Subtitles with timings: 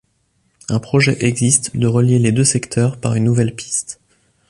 [0.67, 3.99] Un projet existe de relier les deux secteurs par une nouvelle piste.